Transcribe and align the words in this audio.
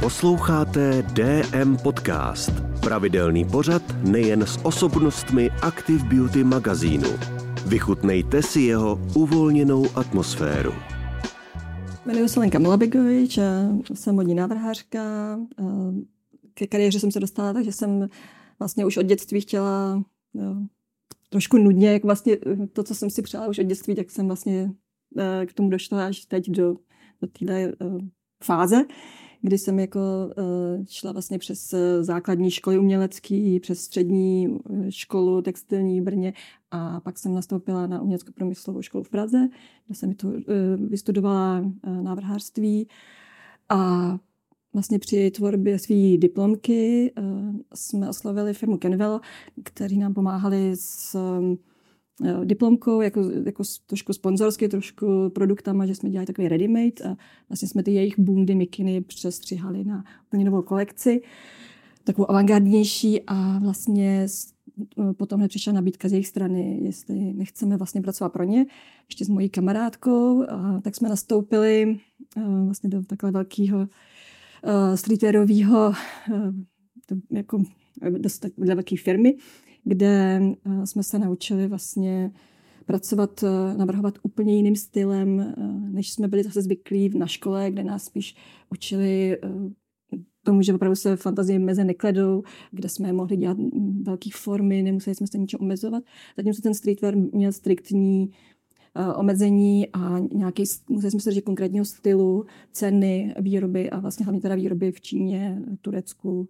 Posloucháte 0.00 1.02
DM 1.02 1.76
Podcast. 1.82 2.50
Pravidelný 2.80 3.44
pořad 3.44 3.82
nejen 4.04 4.42
s 4.42 4.58
osobnostmi 4.64 5.50
Active 5.50 6.04
Beauty 6.04 6.44
magazínu. 6.44 7.08
Vychutnejte 7.66 8.42
si 8.42 8.60
jeho 8.60 9.00
uvolněnou 9.16 9.86
atmosféru. 9.94 10.72
Jmenuji 12.06 12.28
se 12.28 12.40
Lenka 12.40 12.58
Milabegovič, 12.58 13.38
jsem 13.94 14.14
modní 14.14 14.34
návrhářka. 14.34 15.00
Ke 16.54 16.66
kariéře 16.66 17.00
jsem 17.00 17.12
se 17.12 17.20
dostala, 17.20 17.52
takže 17.52 17.72
jsem 17.72 18.08
vlastně 18.58 18.86
už 18.86 18.96
od 18.96 19.06
dětství 19.06 19.40
chtěla 19.40 20.02
no, 20.34 20.66
trošku 21.30 21.58
nudně, 21.58 21.92
jak 21.92 22.04
vlastně 22.04 22.36
to, 22.72 22.82
co 22.82 22.94
jsem 22.94 23.10
si 23.10 23.22
přála 23.22 23.46
už 23.46 23.58
od 23.58 23.66
dětství, 23.66 23.94
tak 23.94 24.10
jsem 24.10 24.26
vlastně 24.26 24.70
eh, 25.18 25.46
k 25.46 25.52
tomu 25.52 25.70
došla 25.70 26.06
až 26.06 26.24
teď 26.24 26.50
do, 26.50 26.74
do 27.22 27.28
téhle 27.38 27.62
eh, 27.62 27.74
fáze 28.44 28.84
kdy 29.42 29.58
jsem 29.58 29.78
jako 29.78 30.00
eh, 30.30 30.84
šla 30.88 31.12
vlastně 31.12 31.38
přes 31.38 31.72
eh, 31.72 32.04
základní 32.04 32.50
školy 32.50 32.78
umělecký, 32.78 33.60
přes 33.60 33.80
střední 33.80 34.48
eh, 34.48 34.92
školu 34.92 35.42
textilní 35.42 36.00
v 36.00 36.04
Brně 36.04 36.32
a 36.70 37.00
pak 37.00 37.18
jsem 37.18 37.34
nastoupila 37.34 37.86
na 37.86 38.02
umělecko-promyslovou 38.02 38.82
školu 38.82 39.04
v 39.04 39.08
Praze, 39.08 39.48
kde 39.86 39.94
jsem 39.94 40.12
to 40.12 40.32
vystudovala 40.76 41.64
návrhářství. 42.02 42.88
A 43.68 44.18
vlastně 44.72 44.98
při 44.98 45.30
tvorbě 45.30 45.78
své 45.78 46.16
diplomky 46.16 47.12
jsme 47.74 48.08
oslovili 48.08 48.54
firmu 48.54 48.76
Kenvel, 48.76 49.20
kteří 49.62 49.98
nám 49.98 50.14
pomáhali 50.14 50.72
s 50.74 51.16
diplomkou, 52.44 53.00
jako, 53.00 53.30
jako 53.44 53.62
trošku 53.86 54.12
sponzorsky, 54.12 54.68
trošku 54.68 55.30
produktama, 55.30 55.86
že 55.86 55.94
jsme 55.94 56.10
dělali 56.10 56.26
takový 56.26 56.48
ready-made 56.48 57.10
a 57.10 57.16
vlastně 57.48 57.68
jsme 57.68 57.82
ty 57.82 57.92
jejich 57.92 58.18
bundy, 58.18 58.54
mikiny 58.54 59.00
přestřihali 59.00 59.84
na 59.84 60.04
úplně 60.26 60.44
novou 60.44 60.62
kolekci, 60.62 61.22
takovou 62.04 62.30
avantgardnější 62.30 63.22
a 63.26 63.58
vlastně 63.58 64.26
eh, 64.98 65.12
potom 65.12 65.40
hned 65.40 65.48
přišla 65.48 65.72
nabídka 65.72 66.08
z 66.08 66.12
jejich 66.12 66.26
strany, 66.26 66.80
jestli 66.82 67.14
nechceme 67.32 67.76
vlastně 67.76 68.00
pracovat 68.00 68.32
pro 68.32 68.44
ně, 68.44 68.66
ještě 69.08 69.24
s 69.24 69.28
mojí 69.28 69.48
kamarádkou, 69.48 70.42
a 70.50 70.80
tak 70.80 70.94
jsme 70.94 71.08
nastoupili 71.08 72.00
eh, 72.36 72.42
vlastně 72.64 72.90
do 72.90 73.02
takhle 73.02 73.30
velkého 73.30 73.88
streetwearového 74.94 75.92
jako 77.30 77.62
dost 78.18 78.46
velké 78.56 78.96
firmy, 78.96 79.36
kde 79.84 80.40
eh, 80.42 80.86
jsme 80.86 81.02
se 81.02 81.18
naučili 81.18 81.68
vlastně 81.68 82.32
pracovat, 82.86 83.42
eh, 83.42 83.76
navrhovat 83.76 84.14
úplně 84.22 84.56
jiným 84.56 84.76
stylem, 84.76 85.40
eh, 85.40 85.54
než 85.90 86.12
jsme 86.12 86.28
byli 86.28 86.42
zase 86.42 86.62
zvyklí 86.62 87.18
na 87.18 87.26
škole, 87.26 87.70
kde 87.70 87.84
nás 87.84 88.04
spíš 88.04 88.36
učili 88.70 89.38
tomu, 90.42 90.62
že 90.62 90.74
opravdu 90.74 90.96
se 90.96 91.16
fantazie 91.16 91.58
meze 91.58 91.84
nekledou, 91.84 92.42
kde 92.70 92.88
jsme 92.88 93.12
mohli 93.12 93.36
dělat 93.36 93.58
velké 94.02 94.30
formy, 94.32 94.82
nemuseli 94.82 95.14
jsme 95.14 95.26
se 95.26 95.38
ničem 95.38 95.60
omezovat. 95.60 96.04
Zatímco 96.36 96.62
ten 96.62 96.74
streetwear 96.74 97.16
měl 97.16 97.52
striktní 97.52 98.30
omezení 99.16 99.88
a 99.92 100.18
nějaký, 100.18 100.64
museli 100.90 101.10
jsme 101.10 101.20
se 101.20 101.30
držet 101.30 101.44
konkrétního 101.44 101.84
stylu, 101.84 102.44
ceny, 102.72 103.34
výroby 103.40 103.90
a 103.90 104.00
vlastně 104.00 104.24
hlavně 104.24 104.40
teda 104.40 104.54
výroby 104.54 104.92
v 104.92 105.00
Číně, 105.00 105.62
Turecku, 105.80 106.48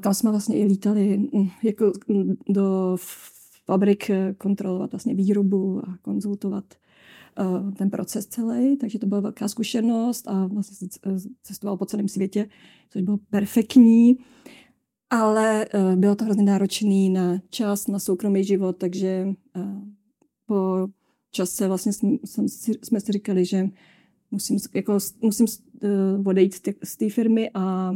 kam 0.00 0.14
jsme 0.14 0.30
vlastně 0.30 0.58
i 0.58 0.64
lítali 0.64 1.18
mm, 1.18 1.48
jako 1.62 1.92
mm, 2.08 2.34
do 2.48 2.96
fabrik 3.64 4.10
eh, 4.10 4.34
kontrolovat 4.38 4.92
vlastně 4.92 5.14
výrobu 5.14 5.80
a 5.88 5.96
konzultovat 6.02 6.64
eh, 7.38 7.72
ten 7.72 7.90
proces 7.90 8.26
celý, 8.26 8.76
takže 8.76 8.98
to 8.98 9.06
byla 9.06 9.20
velká 9.20 9.48
zkušenost 9.48 10.28
a 10.28 10.46
vlastně 10.46 10.88
cestoval 11.42 11.76
po 11.76 11.86
celém 11.86 12.08
světě, 12.08 12.48
což 12.90 13.02
bylo 13.02 13.18
perfektní, 13.30 14.16
ale 15.10 15.66
bylo 15.96 16.14
to 16.14 16.24
hrozně 16.24 16.42
náročný 16.42 17.10
na 17.10 17.38
čas, 17.50 17.86
na 17.86 17.98
soukromý 17.98 18.44
život, 18.44 18.76
takže 18.76 19.28
po 20.46 20.88
čase 21.30 21.68
vlastně 21.68 21.92
jsme, 21.92 22.48
jsme 22.82 23.00
si 23.00 23.12
říkali, 23.12 23.44
že 23.44 23.68
musím, 24.30 24.58
jako, 24.74 24.98
musím 25.22 25.46
odejít 26.24 26.54
z 26.84 26.96
té 26.96 27.08
firmy 27.08 27.50
a 27.54 27.92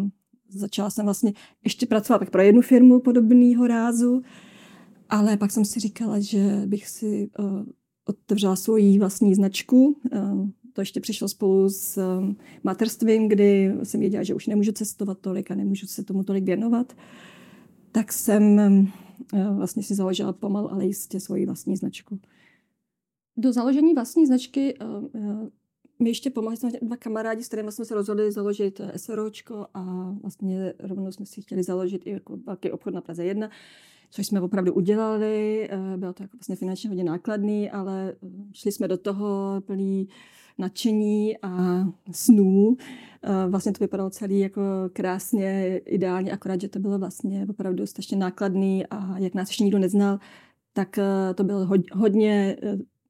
začala 0.48 0.90
jsem 0.90 1.04
vlastně 1.04 1.32
ještě 1.64 1.86
pracovat 1.86 2.18
tak 2.18 2.30
pro 2.30 2.42
jednu 2.42 2.62
firmu 2.62 3.00
podobného 3.00 3.66
rázu, 3.66 4.22
ale 5.08 5.36
pak 5.36 5.50
jsem 5.50 5.64
si 5.64 5.80
říkala, 5.80 6.20
že 6.20 6.62
bych 6.66 6.88
si 6.88 7.30
uh, 7.38 7.62
otevřela 8.04 8.56
svoji 8.56 8.98
vlastní 8.98 9.34
značku. 9.34 10.00
Uh, 10.12 10.48
to 10.72 10.80
ještě 10.80 11.00
přišlo 11.00 11.28
spolu 11.28 11.68
s 11.68 11.98
um, 12.18 12.36
materstvím, 12.62 13.28
kdy 13.28 13.74
jsem 13.82 14.00
věděla, 14.00 14.22
že 14.22 14.34
už 14.34 14.46
nemůžu 14.46 14.72
cestovat 14.72 15.18
tolik 15.18 15.50
a 15.50 15.54
nemůžu 15.54 15.86
se 15.86 16.04
tomu 16.04 16.24
tolik 16.24 16.44
věnovat. 16.44 16.92
Tak 17.92 18.12
jsem 18.12 18.58
uh, 19.32 19.56
vlastně 19.56 19.82
si 19.82 19.94
založila 19.94 20.32
pomalu, 20.32 20.72
ale 20.72 20.86
jistě 20.86 21.20
svoji 21.20 21.46
vlastní 21.46 21.76
značku. 21.76 22.18
Do 23.36 23.52
založení 23.52 23.94
vlastní 23.94 24.26
značky 24.26 24.74
uh, 24.78 25.48
my 25.98 26.10
ještě 26.10 26.30
pomohli 26.30 26.56
jsme 26.56 26.70
dva 26.82 26.96
kamarádi, 26.96 27.44
s 27.44 27.48
kterými 27.48 27.72
jsme 27.72 27.84
se 27.84 27.94
rozhodli 27.94 28.32
založit 28.32 28.80
eh, 28.80 28.98
SROčko 28.98 29.66
a 29.74 30.12
vlastně 30.22 30.74
rovnou 30.78 31.12
jsme 31.12 31.26
si 31.26 31.42
chtěli 31.42 31.62
založit 31.62 32.06
i 32.06 32.10
jako 32.10 32.36
velký 32.36 32.70
obchod 32.70 32.94
na 32.94 33.00
Praze 33.00 33.24
1, 33.24 33.50
což 34.10 34.26
jsme 34.26 34.40
opravdu 34.40 34.72
udělali. 34.72 35.68
Eh, 35.70 35.96
bylo 35.96 36.12
to 36.12 36.22
jako 36.22 36.36
vlastně 36.36 36.56
finančně 36.56 36.90
hodně 36.90 37.04
nákladný, 37.04 37.70
ale 37.70 38.12
eh, 38.22 38.28
šli 38.52 38.72
jsme 38.72 38.88
do 38.88 38.96
toho 38.96 39.62
plný 39.66 40.08
nadšení 40.58 41.38
a 41.42 41.84
snů. 42.10 42.76
Vlastně 43.48 43.72
to 43.72 43.84
vypadalo 43.84 44.10
celý 44.10 44.40
jako 44.40 44.62
krásně, 44.92 45.80
ideálně, 45.86 46.32
akorát, 46.32 46.60
že 46.60 46.68
to 46.68 46.78
bylo 46.78 46.98
vlastně 46.98 47.46
opravdu 47.50 47.86
strašně 47.86 48.16
nákladný 48.16 48.86
a 48.86 49.18
jak 49.18 49.34
nás 49.34 49.48
ještě 49.48 49.64
nikdo 49.64 49.78
neznal, 49.78 50.18
tak 50.72 50.98
to 51.34 51.44
bylo 51.44 51.68
hodně 51.92 52.56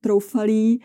troufalý, 0.01 0.81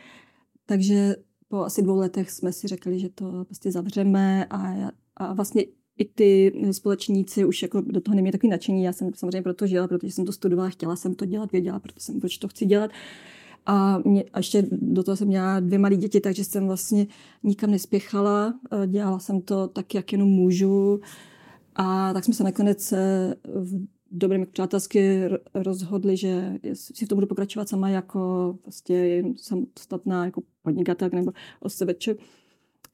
takže 0.66 1.16
po 1.50 1.58
asi 1.58 1.82
dvou 1.82 1.98
letech 1.98 2.32
jsme 2.32 2.54
si 2.54 2.68
řekli, 2.68 3.00
že 3.00 3.10
to 3.10 3.46
prostě 3.46 3.72
zavřeme 3.72 4.46
a, 4.46 4.92
a 5.18 5.34
vlastně 5.34 5.64
i 5.98 6.06
ty 6.06 6.54
společníci 6.72 7.46
už 7.46 7.62
jako 7.62 7.82
do 7.82 8.02
toho 8.02 8.16
neměli 8.16 8.32
takový 8.32 8.50
nadšení. 8.50 8.84
Já 8.84 8.94
jsem 8.94 9.14
samozřejmě 9.14 9.42
proto 9.42 9.68
žila, 9.68 9.88
protože 9.88 10.14
jsem 10.14 10.26
to 10.26 10.32
studovala, 10.32 10.70
chtěla 10.70 10.96
jsem 10.96 11.16
to 11.16 11.26
dělat, 11.26 11.52
věděla, 11.52 11.80
proto 11.80 12.00
jsem, 12.00 12.20
proč 12.20 12.38
to 12.38 12.48
chci 12.48 12.66
dělat. 12.66 12.92
A, 13.66 13.98
mě, 14.06 14.24
a 14.34 14.40
ještě 14.40 14.68
do 14.72 15.04
toho 15.04 15.16
jsem 15.16 15.28
měla 15.28 15.60
dvě 15.60 15.80
malé 15.80 15.96
děti, 15.96 16.20
takže 16.20 16.44
jsem 16.44 16.68
vlastně 16.68 17.08
nikam 17.44 17.72
nespěchala. 17.72 18.60
Dělala 18.88 19.20
jsem 19.20 19.42
to 19.42 19.68
tak, 19.68 19.96
jak 19.96 20.12
jenom 20.12 20.30
můžu. 20.30 21.00
A 21.76 22.14
tak 22.14 22.24
jsme 22.26 22.34
se 22.34 22.44
nakonec 22.44 22.94
v 23.46 23.88
dobrým 24.12 24.46
přátelsky 24.52 25.24
rozhodli, 25.54 26.18
že 26.18 26.54
si 26.74 27.06
v 27.06 27.08
tom 27.08 27.16
budu 27.16 27.28
pokračovat 27.28 27.70
sama 27.70 27.90
jako 27.90 28.56
prostě 28.62 29.24
samostatná 29.36 30.26
jako 30.26 30.42
podnikatelka 30.64 31.16
nebo 31.18 31.32
osobeče. 31.60 32.16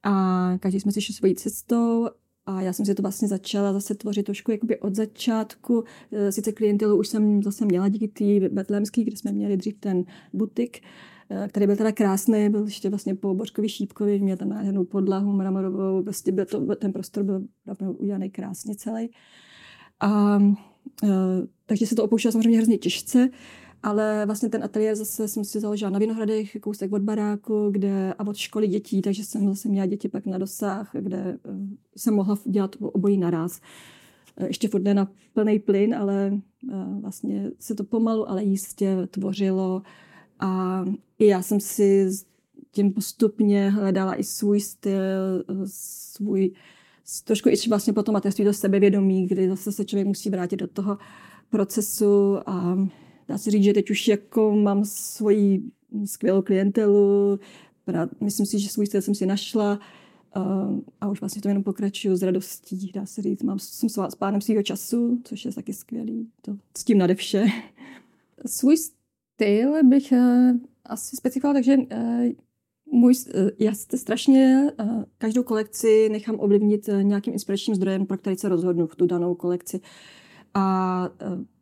A 0.04 0.58
každý 0.60 0.80
jsme 0.80 0.92
si 0.92 1.02
šli 1.02 1.14
svojí 1.14 1.36
cestou 1.36 2.08
a 2.46 2.62
já 2.62 2.74
jsem 2.74 2.86
si 2.86 2.96
to 2.96 3.02
vlastně 3.02 3.28
začala 3.28 3.74
zase 3.74 3.96
tvořit 3.96 4.26
trošku 4.26 4.52
jakoby 4.52 4.80
od 4.80 4.96
začátku. 4.96 5.84
E, 6.12 6.32
sice 6.32 6.52
klientelu 6.52 6.98
už 6.98 7.08
jsem 7.08 7.44
zase 7.44 7.66
měla 7.66 7.90
díky 7.90 8.08
té 8.08 8.50
betlémský, 8.50 9.04
kde 9.04 9.18
jsme 9.18 9.32
měli 9.32 9.58
dřív 9.58 9.80
ten 9.80 10.04
butik, 10.34 10.82
e, 11.30 11.48
který 11.48 11.66
byl 11.66 11.76
teda 11.76 11.92
krásný, 11.92 12.50
byl 12.50 12.66
ještě 12.66 12.90
vlastně 12.90 13.16
po 13.16 13.34
Božkovi 13.34 13.70
Šípkovi, 13.70 14.20
měl 14.20 14.38
tam 14.38 14.50
nádhernou 14.50 14.86
podlahu 14.86 15.32
mramorovou, 15.32 16.04
prostě 16.04 16.32
byl 16.32 16.46
to, 16.46 16.76
ten 16.76 16.94
prostor 16.94 17.24
byl 17.24 17.44
udělaný 17.98 18.30
krásně 18.30 18.76
celý. 18.76 19.10
A 20.00 20.40
takže 21.66 21.88
se 21.88 21.96
to 21.96 22.04
opouštělo 22.04 22.32
samozřejmě 22.32 22.58
hrozně 22.58 22.78
těžce, 22.78 23.30
ale 23.84 24.26
vlastně 24.26 24.50
ten 24.50 24.64
ateliér 24.64 24.96
zase 24.96 25.28
jsem 25.28 25.44
si 25.44 25.60
založila 25.60 25.92
na 25.92 26.00
Vinohradech, 26.00 26.58
kousek 26.62 26.94
od 26.94 27.02
baráku, 27.02 27.70
kde 27.72 28.14
a 28.14 28.28
od 28.28 28.38
školy 28.38 28.68
dětí, 28.68 29.02
takže 29.02 29.26
jsem 29.26 29.48
zase 29.48 29.70
měla 29.70 29.86
děti 29.86 30.10
pak 30.10 30.26
na 30.26 30.38
dosah, 30.38 30.90
kde 30.94 31.18
eh, 31.18 31.38
jsem 31.98 32.14
mohla 32.14 32.38
dělat 32.46 32.76
obojí 32.80 33.18
naraz. 33.18 33.62
Eh, 34.38 34.48
ještě 34.48 34.68
furt 34.68 34.84
ne 34.84 34.94
na 34.94 35.12
plný 35.34 35.60
plyn, 35.60 35.96
ale 35.96 36.40
vlastně 37.02 37.52
se 37.60 37.76
to 37.76 37.84
pomalu, 37.84 38.30
ale 38.30 38.44
jistě 38.44 39.08
tvořilo 39.12 39.82
a 40.40 40.84
i 41.20 41.28
já 41.28 41.42
jsem 41.42 41.60
si 41.60 42.10
tím 42.72 42.94
postupně 42.94 43.70
hledala 43.70 44.16
i 44.16 44.24
svůj 44.24 44.60
styl, 44.60 45.44
svůj 45.66 46.52
trošku 47.24 47.50
i 47.50 47.56
vlastně 47.70 47.94
potom 47.94 48.14
mateřství 48.14 48.46
do 48.46 48.54
sebevědomí, 48.54 49.28
kdy 49.28 49.50
zase 49.50 49.72
se 49.72 49.86
člověk 49.86 50.08
musí 50.08 50.30
vrátit 50.30 50.58
do 50.58 50.68
toho 50.68 50.98
procesu 51.50 52.38
a 52.46 52.78
dá 53.28 53.38
se 53.38 53.52
říct, 53.52 53.64
že 53.64 53.74
teď 53.74 53.90
už 53.92 54.08
jako 54.08 54.56
mám 54.56 54.86
svoji 54.86 55.64
skvělou 56.06 56.42
klientelu, 56.42 57.40
myslím 58.22 58.46
si, 58.46 58.60
že 58.60 58.70
svůj 58.70 58.86
styl 58.86 59.02
jsem 59.02 59.16
si 59.16 59.26
našla 59.26 59.80
a, 60.34 60.70
a 61.02 61.10
už 61.10 61.20
vlastně 61.20 61.42
to 61.42 61.48
jenom 61.48 61.64
pokračuju 61.64 62.16
s 62.16 62.22
radostí, 62.22 62.92
dá 62.94 63.06
se 63.06 63.22
říct. 63.22 63.44
Mám, 63.44 63.60
jsem 63.60 63.90
s 63.90 64.16
pánem 64.16 64.42
svého 64.42 64.64
času, 64.64 65.22
což 65.24 65.46
je 65.46 65.54
taky 65.54 65.74
skvělý, 65.74 66.30
to 66.42 66.58
s 66.78 66.84
tím 66.84 66.98
nade 66.98 67.16
vše. 67.16 67.46
Svůj 68.46 68.78
styl 68.78 69.84
bych 69.84 70.12
uh, 70.12 70.52
asi 70.86 71.16
specifikovala, 71.16 71.54
takže 71.54 71.78
uh, 71.78 71.86
můj, 72.92 73.14
já 73.60 73.74
se 73.74 73.98
strašně 73.98 74.72
každou 75.18 75.44
kolekci 75.44 76.10
nechám 76.10 76.36
ovlivnit 76.40 76.90
nějakým 77.02 77.34
inspiračním 77.34 77.76
zdrojem, 77.76 78.06
pro 78.06 78.18
který 78.18 78.36
se 78.36 78.50
rozhodnu 78.50 78.88
v 78.88 78.96
tu 78.96 79.06
danou 79.06 79.36
kolekci. 79.36 79.82
A 80.54 81.10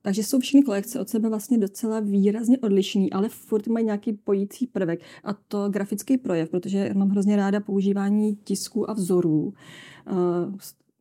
takže 0.02 0.24
jsou 0.24 0.40
všechny 0.40 0.62
kolekce 0.64 1.00
od 1.00 1.10
sebe 1.10 1.30
vlastně 1.30 1.58
docela 1.58 2.00
výrazně 2.00 2.58
odlišný, 2.58 3.14
ale 3.14 3.30
furt 3.30 3.68
mají 3.68 3.86
nějaký 3.86 4.14
pojící 4.14 4.68
prvek 4.68 5.02
a 5.24 5.34
to 5.34 5.70
grafický 5.70 6.18
projev, 6.18 6.50
protože 6.50 6.92
mám 6.94 7.10
hrozně 7.10 7.36
ráda 7.36 7.60
používání 7.60 8.36
tisků 8.36 8.90
a 8.90 8.94
vzorů 8.94 9.54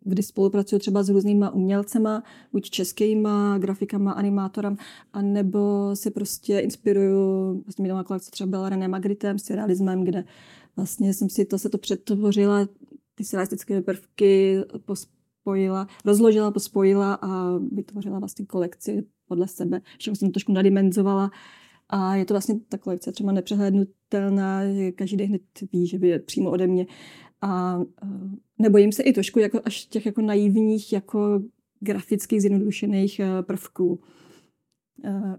kdy 0.04 0.22
spolupracuju 0.22 0.78
třeba 0.78 1.02
s 1.02 1.08
různýma 1.08 1.50
umělcema, 1.50 2.22
buď 2.52 2.70
českýma 2.70 3.58
grafikama, 3.58 4.12
animátorem, 4.12 4.76
anebo 5.12 5.90
se 5.94 6.10
prostě 6.10 6.58
inspiruju, 6.58 7.52
vlastně 7.66 7.82
minulá 7.82 8.04
kolekce 8.04 8.30
třeba 8.30 8.50
byla 8.50 8.68
René 8.68 8.88
Magritem 8.88 9.38
s 9.38 9.50
realismem, 9.50 10.04
kde 10.04 10.24
vlastně 10.76 11.14
jsem 11.14 11.28
si 11.28 11.44
to, 11.44 11.58
se 11.58 11.68
to 11.68 11.78
přetvořila, 11.78 12.68
ty 13.14 13.24
surrealistické 13.24 13.80
prvky 13.80 14.58
pospojila, 14.84 15.86
rozložila, 16.04 16.50
pospojila 16.50 17.14
a 17.14 17.58
vytvořila 17.72 18.18
vlastně 18.18 18.46
kolekci 18.46 19.06
podle 19.28 19.48
sebe. 19.48 19.80
Všechno 19.98 20.16
jsem 20.16 20.28
to 20.28 20.32
trošku 20.32 20.52
nadimenzovala 20.52 21.30
a 21.88 22.14
je 22.14 22.24
to 22.24 22.34
vlastně 22.34 22.60
ta 22.68 22.78
kolekce 22.78 23.12
třeba 23.12 23.32
nepřehlednutelná, 23.32 24.60
každý 24.94 25.24
hned 25.24 25.42
ví, 25.72 25.86
že 25.86 25.98
by 25.98 26.08
je 26.08 26.18
přímo 26.18 26.50
ode 26.50 26.66
mě. 26.66 26.86
A 27.42 27.80
nebojím 28.58 28.92
se 28.92 29.02
i 29.02 29.12
trošku 29.12 29.38
jako 29.38 29.60
až 29.64 29.84
těch 29.86 30.06
jako 30.06 30.22
naivních, 30.22 30.92
jako 30.92 31.42
grafických 31.80 32.40
zjednodušených 32.40 33.20
eh, 33.20 33.42
prvků. 33.42 34.00
Eh, 35.04 35.36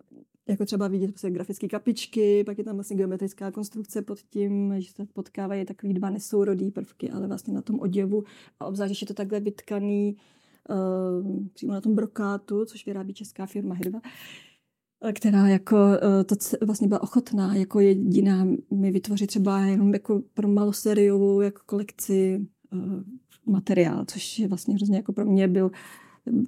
jako 0.47 0.65
třeba 0.65 0.87
vidět 0.87 1.07
prostě 1.07 1.29
grafické 1.29 1.67
kapičky, 1.67 2.43
pak 2.43 2.57
je 2.57 2.63
tam 2.63 2.75
vlastně 2.75 2.97
geometrická 2.97 3.51
konstrukce 3.51 4.01
pod 4.01 4.19
tím, 4.19 4.73
že 4.77 4.91
se 4.91 5.05
potkávají 5.05 5.65
takový 5.65 5.93
dva 5.93 6.09
nesourodý 6.09 6.71
prvky, 6.71 7.11
ale 7.11 7.27
vlastně 7.27 7.53
na 7.53 7.61
tom 7.61 7.79
oděvu 7.79 8.23
a 8.59 8.65
obzvlášť, 8.65 8.93
že 8.93 9.03
je 9.03 9.07
to 9.07 9.13
takhle 9.13 9.39
vytkaný 9.39 10.17
přímo 11.53 11.73
na 11.73 11.81
tom 11.81 11.95
brokátu, 11.95 12.65
což 12.65 12.85
vyrábí 12.85 13.13
česká 13.13 13.45
firma 13.45 13.75
Hedva, 13.75 13.99
která 15.13 15.47
jako 15.47 15.75
uh, 15.75 16.23
to 16.25 16.35
vlastně 16.65 16.87
byla 16.87 17.03
ochotná 17.03 17.55
jako 17.55 17.79
jediná 17.79 18.47
mi 18.71 18.91
vytvořit 18.91 19.27
třeba 19.27 19.59
jenom 19.59 19.93
jako 19.93 20.21
pro 20.33 20.47
maloseriovou 20.47 21.41
jako 21.41 21.61
kolekci 21.65 22.47
uh, 22.73 22.79
materiál, 23.45 24.05
což 24.07 24.39
je 24.39 24.47
vlastně 24.47 24.75
hrozně 24.75 24.97
jako 24.97 25.13
pro 25.13 25.25
mě 25.25 25.47
byl 25.47 25.71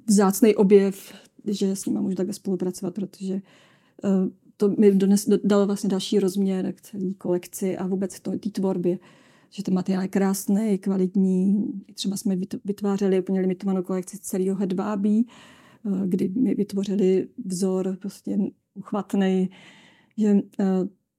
vzácný 0.06 0.54
objev, 0.54 1.12
že 1.44 1.76
s 1.76 1.86
nimi 1.86 2.00
můžu 2.00 2.16
takhle 2.16 2.34
spolupracovat, 2.34 2.94
protože 2.94 3.40
to 4.56 4.68
mi 4.68 4.92
dones, 4.94 5.28
dalo 5.44 5.66
vlastně 5.66 5.90
další 5.90 6.18
rozměr 6.18 6.72
k 6.72 6.80
celé 6.80 7.14
kolekci 7.18 7.76
a 7.76 7.86
vůbec 7.86 8.20
té 8.20 8.50
tvorbě. 8.52 8.98
Že 9.50 9.62
ten 9.62 9.74
materiál 9.74 10.02
je 10.02 10.08
krásný, 10.08 10.78
kvalitní. 10.78 11.66
Třeba 11.94 12.16
jsme 12.16 12.36
vytvářeli 12.64 13.20
úplně 13.20 13.40
limitovanou 13.40 13.82
kolekci 13.82 14.18
celého 14.18 14.56
hedvábí, 14.56 15.28
kdy 16.06 16.28
mi 16.28 16.54
vytvořili 16.54 17.28
vzor 17.44 17.96
prostě 18.00 18.38
uchvatný, 18.74 19.50
že 20.18 20.32
uh, 20.32 20.40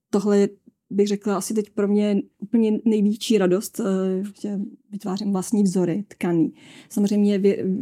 tohle 0.10 0.40
je 0.40 0.50
bych 0.90 1.08
řekla, 1.08 1.38
asi 1.38 1.54
teď 1.54 1.70
pro 1.70 1.88
mě 1.88 2.22
úplně 2.40 2.80
největší 2.86 3.38
radost, 3.38 3.80
eh, 3.80 4.24
že 4.42 4.60
vytvářím 4.92 5.32
vlastní 5.32 5.64
vzory 5.64 6.04
tkaný. 6.08 6.54
Samozřejmě 6.90 7.42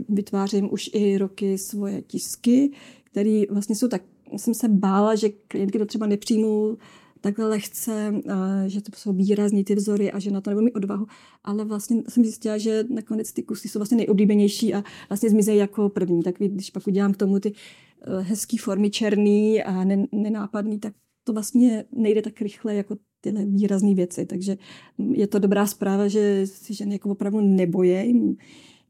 vytvářím 0.09 0.73
už 0.73 0.89
i 0.93 1.17
roky 1.17 1.57
svoje 1.57 2.01
tisky, 2.01 2.71
které 3.03 3.43
vlastně 3.49 3.75
jsou 3.75 3.87
tak, 3.87 4.01
jsem 4.37 4.53
se 4.53 4.69
bála, 4.69 5.15
že 5.15 5.29
klientky 5.29 5.79
to 5.79 5.85
třeba 5.85 6.05
nepřijmou 6.05 6.77
takhle 7.25 7.47
lehce, 7.47 8.13
eh, 8.25 8.69
že 8.69 8.81
to 8.81 8.91
jsou 8.95 9.13
výrazní 9.13 9.63
ty 9.63 9.75
vzory 9.75 10.11
a 10.11 10.19
že 10.19 10.31
na 10.31 10.41
to 10.41 10.49
nebudu 10.49 10.65
mít 10.65 10.75
odvahu, 10.75 11.05
ale 11.43 11.65
vlastně 11.65 12.03
jsem 12.09 12.23
zjistila, 12.23 12.57
že 12.57 12.83
nakonec 12.89 13.33
ty 13.33 13.43
kusy 13.43 13.67
jsou 13.67 13.79
vlastně 13.79 13.97
nejoblíbenější 13.97 14.73
a 14.73 14.83
vlastně 15.09 15.29
zmizejí 15.29 15.57
jako 15.57 15.89
první. 15.89 16.23
Tak 16.23 16.35
když 16.37 16.69
pak 16.69 16.87
udělám 16.87 17.13
k 17.13 17.17
tomu 17.17 17.39
ty 17.39 17.53
eh, 18.01 18.21
hezké 18.21 18.57
formy 18.59 18.89
černý 18.89 19.63
a 19.63 19.83
nenápadný, 20.11 20.79
tak 20.79 20.93
to 21.23 21.33
vlastně 21.33 21.85
nejde 21.91 22.21
tak 22.21 22.41
rychle 22.41 22.75
jako 22.75 22.97
tyhle 23.21 23.45
výrazné 23.45 23.93
věci. 23.93 24.25
Takže 24.25 24.57
je 25.11 25.27
to 25.27 25.39
dobrá 25.39 25.65
zpráva, 25.67 26.07
že 26.07 26.47
si 26.47 26.73
ženy 26.73 26.95
jako 26.95 27.09
opravdu 27.09 27.41
nebojí, 27.41 28.37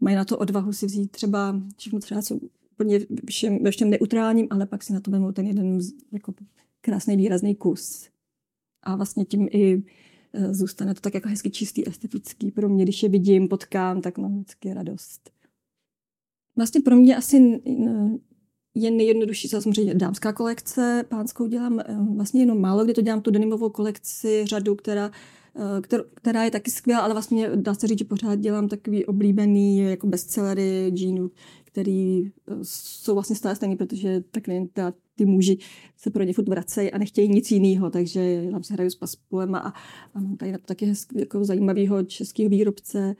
mají 0.01 0.15
na 0.15 0.25
to 0.25 0.37
odvahu 0.37 0.73
si 0.73 0.85
vzít 0.85 1.11
třeba 1.11 1.61
všechno 1.77 1.99
třeba 1.99 2.21
co 2.21 2.39
úplně 2.71 2.99
všem, 3.29 3.59
všem 3.71 3.89
neutrálním, 3.89 4.47
ale 4.49 4.65
pak 4.65 4.83
si 4.83 4.93
na 4.93 4.99
to 4.99 5.11
vemou 5.11 5.31
ten 5.31 5.47
jeden 5.47 5.79
jako 6.11 6.33
krásný 6.81 7.17
výrazný 7.17 7.55
kus. 7.55 8.14
A 8.85 8.95
vlastně 8.95 9.25
tím 9.25 9.47
i 9.51 9.83
e, 10.33 10.53
zůstane 10.53 10.93
to 10.93 11.01
tak 11.01 11.13
jako 11.13 11.29
hezky 11.29 11.49
čistý, 11.49 11.87
estetický. 11.87 12.51
Pro 12.51 12.69
mě, 12.69 12.83
když 12.83 13.03
je 13.03 13.09
vidím, 13.09 13.47
potkám, 13.47 14.01
tak 14.01 14.17
mám 14.17 14.35
vždycky 14.35 14.73
radost. 14.73 15.31
Vlastně 16.55 16.81
pro 16.81 16.95
mě 16.95 17.15
asi 17.15 17.61
je 18.75 18.91
nejjednodušší, 18.91 19.47
samozřejmě 19.47 19.93
dámská 19.93 20.33
kolekce, 20.33 21.05
pánskou 21.09 21.47
dělám 21.47 21.79
eh, 21.79 21.97
vlastně 22.15 22.41
jenom 22.41 22.61
málo, 22.61 22.83
kdy 22.83 22.93
to 22.93 23.01
dělám 23.01 23.21
tu 23.21 23.31
denimovou 23.31 23.69
kolekci, 23.69 24.45
řadu, 24.45 24.75
která, 24.75 25.11
eh, 25.55 26.01
která 26.13 26.43
je 26.43 26.51
taky 26.51 26.71
skvělá, 26.71 27.01
ale 27.01 27.13
vlastně 27.13 27.49
dá 27.55 27.73
se 27.73 27.87
říct, 27.87 27.99
že 27.99 28.05
pořád 28.05 28.35
dělám 28.35 28.67
takový 28.67 29.05
oblíbený 29.05 29.79
jako 29.79 30.07
bestsellery 30.07 30.91
džínů, 30.93 31.31
který 31.63 32.31
jsou 32.61 33.13
vlastně 33.13 33.35
stále 33.35 33.55
stejný, 33.55 33.75
protože 33.75 34.23
ta 34.31 34.41
klienta, 34.41 34.93
ty 35.15 35.25
muži 35.25 35.57
se 35.97 36.09
pro 36.09 36.23
ně 36.23 36.33
furt 36.33 36.49
vracejí 36.49 36.91
a 36.91 36.97
nechtějí 36.97 37.29
nic 37.29 37.51
jiného, 37.51 37.89
takže 37.89 38.47
tam 38.51 38.63
se 38.63 38.73
hraju 38.73 38.89
s 38.89 38.95
paspulem 38.95 39.55
a, 39.55 39.59
a 39.59 39.73
tady 40.37 40.51
na 40.51 40.57
to 40.57 40.65
taky 40.65 40.85
hezký, 40.85 41.19
jako 41.19 41.45
zajímavého 41.45 42.03
českého 42.03 42.49
výrobce, 42.49 43.15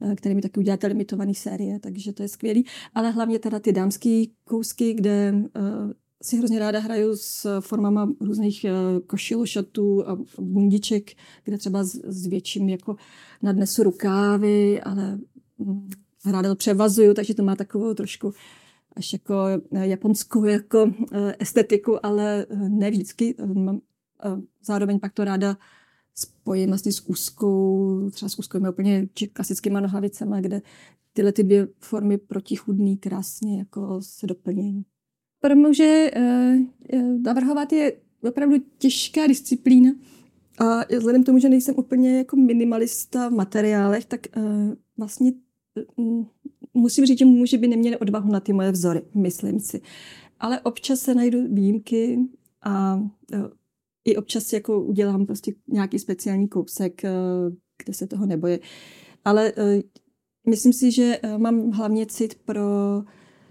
Eh, 0.00 0.16
který 0.16 0.34
mi 0.34 0.42
taky 0.42 0.60
uděláte 0.60 0.86
limitovaný 0.86 1.34
série, 1.34 1.78
takže 1.78 2.12
to 2.12 2.22
je 2.22 2.28
skvělý. 2.28 2.64
Ale 2.94 3.10
hlavně 3.10 3.38
teda 3.38 3.58
ty 3.58 3.72
dámské 3.72 4.24
kousky, 4.44 4.94
kde 4.94 5.34
uh, 5.34 5.92
si 6.22 6.36
hrozně 6.36 6.58
ráda 6.58 6.78
hraju 6.78 7.16
s 7.16 7.60
formama 7.60 8.12
různých 8.20 8.66
uh, 8.68 9.00
košil, 9.06 9.46
šatů 9.46 10.08
a 10.08 10.18
bundiček, 10.40 11.10
kde 11.44 11.58
třeba 11.58 11.84
s, 11.84 12.26
větším 12.26 12.68
jako 12.68 12.96
nadnesu 13.42 13.82
rukávy, 13.82 14.80
ale 14.80 15.18
um, 15.56 15.88
ráda 16.26 16.48
to 16.48 16.56
převazuju, 16.56 17.14
takže 17.14 17.34
to 17.34 17.42
má 17.42 17.56
takovou 17.56 17.94
trošku 17.94 18.32
až 18.96 19.12
jako 19.12 19.34
japonskou 19.72 20.44
jako 20.44 20.92
estetiku, 21.38 22.06
ale 22.06 22.46
ne 22.68 22.90
vždycky. 22.90 23.34
Mám 23.54 23.80
zároveň 24.62 25.00
pak 25.00 25.12
to 25.12 25.24
ráda 25.24 25.56
spojím 26.14 26.68
vlastně 26.68 26.92
s 26.92 27.08
úzkou, 27.08 28.10
třeba 28.10 28.28
s 28.28 28.38
úzkou 28.38 28.70
úplně 28.70 29.08
klasickými 29.32 29.80
nohavicemi, 29.80 30.36
kde 30.40 30.62
tyhle 31.12 31.32
ty 31.32 31.42
dvě 31.42 31.68
formy 31.78 32.18
protichudný 32.18 32.96
krásně 32.96 33.58
jako 33.58 34.02
se 34.02 34.26
doplnějí. 34.26 34.84
Pro 35.40 35.56
muže 35.56 36.10
navrhovat 37.22 37.72
je 37.72 37.92
opravdu 38.22 38.56
těžká 38.78 39.26
disciplína. 39.26 39.90
A 40.60 40.96
vzhledem 40.96 41.22
k 41.22 41.26
tomu, 41.26 41.38
že 41.38 41.48
nejsem 41.48 41.74
úplně 41.78 42.18
jako 42.18 42.36
minimalista 42.36 43.28
v 43.28 43.32
materiálech, 43.32 44.04
tak 44.04 44.20
vlastně 44.96 45.32
musím 46.78 47.06
říct, 47.06 47.18
že 47.18 47.24
muži 47.24 47.58
by 47.58 47.68
neměli 47.68 47.96
odvahu 47.96 48.32
na 48.32 48.40
ty 48.40 48.52
moje 48.52 48.72
vzory, 48.72 49.02
myslím 49.14 49.60
si. 49.60 49.80
Ale 50.40 50.60
občas 50.60 51.00
se 51.00 51.14
najdu 51.14 51.54
výjimky 51.54 52.18
a 52.62 52.94
uh, 52.94 53.48
i 54.04 54.16
občas 54.16 54.52
jako 54.52 54.82
udělám 54.82 55.26
prostě 55.26 55.52
nějaký 55.68 55.98
speciální 55.98 56.48
kousek, 56.48 57.04
eh, 57.04 57.10
kde 57.84 57.94
se 57.94 58.06
toho 58.06 58.26
neboje. 58.26 58.60
Ale 59.24 59.52
eh, 59.56 59.82
myslím 60.48 60.72
si, 60.72 60.92
že 60.92 61.20
mám 61.36 61.70
hlavně 61.70 62.06
cit 62.06 62.34
pro 62.44 62.62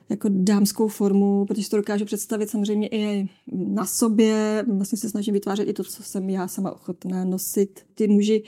jako 0.10 0.30
dámskou 0.32 0.88
formu, 0.88 1.46
protože 1.46 1.70
to 1.70 1.78
dokážu 1.78 2.06
představit 2.06 2.50
samozřejmě 2.50 2.88
i 2.88 3.30
na 3.54 3.86
sobě. 3.86 4.66
Vlastně 4.78 4.98
se 4.98 5.10
snažím 5.10 5.34
vytvářet 5.34 5.68
i 5.68 5.74
to, 5.74 5.84
co 5.84 6.04
jsem 6.04 6.30
já 6.30 6.48
sama 6.48 6.72
ochotná 6.72 7.26
nosit. 7.26 7.86
Ty 7.96 8.08
muži 8.08 8.44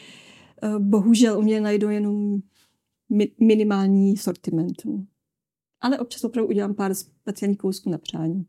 bohužel 0.79 1.39
u 1.39 1.41
mě 1.41 1.61
najdou 1.61 1.89
jenom 1.89 2.39
minimální 3.39 4.17
sortiment. 4.17 4.75
Ale 5.81 5.99
občas 5.99 6.23
opravdu 6.23 6.49
udělám 6.49 6.75
pár 6.75 6.93
speciálních 6.93 7.57
kousků 7.57 7.89
na 7.89 7.97
přání. 7.97 8.45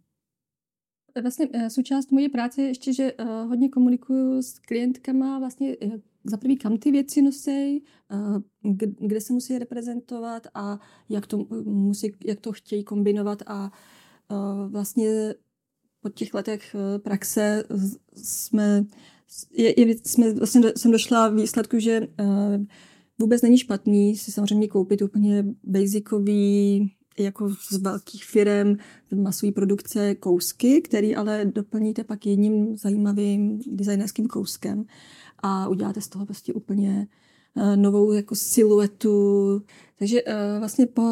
Vlastně 1.22 1.48
eh, 1.52 1.70
součást 1.70 2.12
mojí 2.12 2.28
práce 2.28 2.62
je 2.62 2.68
ještě, 2.68 2.92
že 2.92 3.12
eh, 3.18 3.24
hodně 3.24 3.68
komunikuju 3.68 4.42
s 4.42 4.58
klientkama 4.58 5.38
vlastně 5.38 5.76
za 6.24 6.36
prvý, 6.36 6.56
kam 6.56 6.78
ty 6.78 6.90
věci 6.90 7.22
nosí, 7.22 7.84
kde 8.98 9.20
se 9.20 9.32
musí 9.32 9.58
reprezentovat 9.58 10.46
a 10.54 10.80
jak 11.08 11.26
to, 11.26 11.46
musí, 11.64 12.12
jak 12.24 12.40
to 12.40 12.52
chtějí 12.52 12.84
kombinovat 12.84 13.42
a 13.46 13.72
vlastně 14.68 15.34
po 16.00 16.08
těch 16.08 16.34
letech 16.34 16.76
praxe 17.02 17.64
jsme, 18.16 18.84
je, 19.50 19.80
je, 19.80 19.96
jsme 20.04 20.34
vlastně 20.34 20.62
jsem 20.76 20.90
došla 20.90 21.28
výsledku, 21.28 21.78
že 21.78 22.08
vůbec 23.20 23.42
není 23.42 23.58
špatný 23.58 24.16
si 24.16 24.32
samozřejmě 24.32 24.68
koupit 24.68 25.02
úplně 25.02 25.44
basicový 25.64 26.90
jako 27.18 27.48
z 27.70 27.76
velkých 27.76 28.24
firm 28.24 28.76
masové 29.14 29.52
produkce 29.52 30.14
kousky, 30.14 30.82
který 30.82 31.16
ale 31.16 31.44
doplníte 31.44 32.04
pak 32.04 32.26
jedním 32.26 32.76
zajímavým 32.76 33.60
designerským 33.66 34.26
kouskem. 34.26 34.84
a 35.42 35.68
uděláte 35.68 36.00
z 36.00 36.08
toho 36.08 36.26
prostě 36.26 36.52
úplně 36.52 37.08
novou 37.76 38.12
jako 38.12 38.34
siluetu. 38.34 39.62
Takže 39.98 40.22
vlastně 40.58 40.86
po 40.86 41.02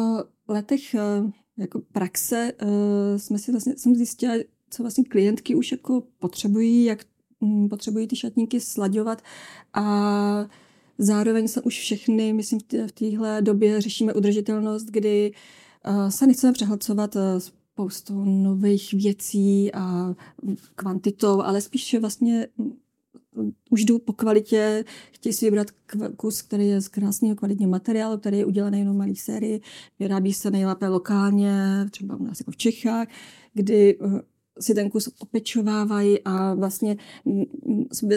letech 0.47 0.95
jako 1.57 1.81
praxe 1.91 2.53
jsme 3.17 3.39
si 3.39 3.51
vlastně, 3.51 3.77
jsem 3.77 3.95
zjistila, 3.95 4.33
co 4.69 4.83
vlastně 4.83 5.03
klientky 5.03 5.55
už 5.55 5.71
jako 5.71 6.03
potřebují, 6.19 6.85
jak 6.85 6.99
mm, 7.41 7.69
potřebují 7.69 8.07
ty 8.07 8.15
šatníky 8.15 8.59
slaďovat 8.59 9.21
a 9.73 10.49
zároveň 10.99 11.47
se 11.47 11.61
už 11.61 11.79
všechny, 11.79 12.33
myslím, 12.33 12.59
v 12.87 12.91
téhle 12.91 13.41
době 13.41 13.81
řešíme 13.81 14.13
udržitelnost, 14.13 14.85
kdy 14.85 15.31
se 16.09 16.27
nechceme 16.27 16.53
přehlcovat 16.53 17.17
spoustu 17.37 18.25
nových 18.25 18.93
věcí 18.93 19.73
a 19.73 20.15
kvantitou, 20.75 21.41
ale 21.41 21.61
spíš 21.61 21.95
vlastně 21.99 22.47
už 23.69 23.85
jdu 23.85 23.99
po 23.99 24.13
kvalitě, 24.13 24.85
chtějí 25.11 25.33
si 25.33 25.45
vybrat 25.45 25.67
kus, 26.17 26.41
který 26.41 26.67
je 26.67 26.81
z 26.81 26.87
krásného 26.87 27.35
kvalitního 27.35 27.71
materiálu, 27.71 28.17
který 28.17 28.37
je 28.37 28.45
udělaný 28.45 28.79
jenom 28.79 28.97
malý 28.97 29.15
sérii, 29.15 29.61
vyrábí 29.99 30.33
se 30.33 30.51
nejlépe 30.51 30.87
lokálně, 30.87 31.53
třeba 31.91 32.15
u 32.15 32.23
nás 32.23 32.39
jako 32.39 32.51
v 32.51 32.57
Čechách, 32.57 33.07
kdy 33.53 33.97
eh, 34.01 34.21
si 34.59 34.73
ten 34.73 34.89
kus 34.89 35.09
opečovávají 35.19 36.19
a 36.25 36.53
vlastně 36.53 36.97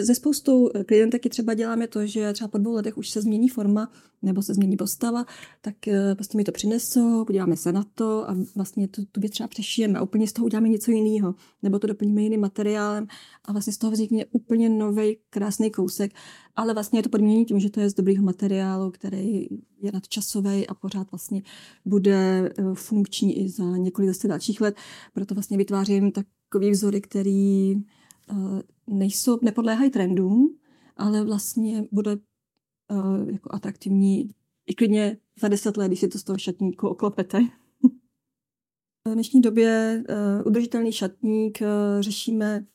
ze 0.01 0.15
spoustou 0.15 0.69
klientek 0.85 1.21
třeba 1.29 1.53
děláme 1.53 1.87
to, 1.87 2.05
že 2.05 2.33
třeba 2.33 2.47
po 2.47 2.57
dvou 2.57 2.73
letech 2.73 2.97
už 2.97 3.09
se 3.09 3.21
změní 3.21 3.49
forma 3.49 3.91
nebo 4.21 4.41
se 4.41 4.53
změní 4.53 4.77
postava, 4.77 5.25
tak 5.61 5.87
eh, 5.87 6.15
prostě 6.15 6.37
mi 6.37 6.43
to 6.43 6.51
přinesou, 6.51 7.25
podíváme 7.25 7.57
se 7.57 7.71
na 7.71 7.85
to 7.95 8.29
a 8.29 8.35
vlastně 8.55 8.87
tu, 8.87 9.05
tu 9.11 9.21
věc 9.21 9.31
třeba 9.31 9.47
přešijeme 9.47 9.99
a 9.99 10.01
úplně 10.01 10.27
z 10.27 10.33
toho 10.33 10.45
uděláme 10.45 10.69
něco 10.69 10.91
jiného, 10.91 11.35
nebo 11.63 11.79
to 11.79 11.87
doplníme 11.87 12.21
jiným 12.21 12.41
materiálem 12.41 13.07
a 13.45 13.51
vlastně 13.51 13.73
z 13.73 13.77
toho 13.77 13.91
vznikne 13.91 14.25
úplně 14.31 14.69
nový 14.69 15.17
krásný 15.29 15.71
kousek, 15.71 16.11
ale 16.55 16.73
vlastně 16.73 16.99
je 16.99 17.03
to 17.03 17.09
podmíněné 17.09 17.45
tím, 17.45 17.59
že 17.59 17.69
to 17.69 17.79
je 17.79 17.89
z 17.89 17.93
dobrého 17.93 18.23
materiálu, 18.23 18.91
který 18.91 19.47
je 19.81 19.91
nadčasový 19.91 20.67
a 20.67 20.73
pořád 20.73 21.11
vlastně 21.11 21.41
bude 21.85 22.51
eh, 22.57 22.63
funkční 22.73 23.39
i 23.39 23.49
za 23.49 23.77
několik 23.77 24.09
zase 24.09 24.27
dalších 24.27 24.61
let, 24.61 24.75
proto 25.13 25.35
vlastně 25.35 25.57
vytvářím 25.57 26.11
takový 26.11 26.71
vzory, 26.71 27.01
který 27.01 27.75
uh, 27.75 28.59
nejsou, 28.87 29.39
nepodléhají 29.41 29.91
trendům, 29.91 30.57
ale 30.97 31.23
vlastně 31.23 31.87
bude 31.91 32.15
uh, 32.15 33.29
jako 33.29 33.49
atraktivní 33.53 34.29
i 34.67 34.73
klidně 34.73 35.17
za 35.41 35.47
deset 35.47 35.77
let, 35.77 35.87
když 35.87 35.99
si 35.99 36.07
to 36.07 36.19
z 36.19 36.23
toho 36.23 36.37
šatníku 36.37 36.87
oklopete. 36.87 37.39
v 39.07 39.13
dnešní 39.13 39.41
době 39.41 40.03
udržitelný 40.45 40.91
šatník 40.91 41.59
řešíme 41.99 42.65